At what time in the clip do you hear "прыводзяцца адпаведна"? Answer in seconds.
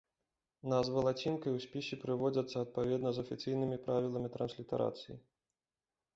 2.05-3.09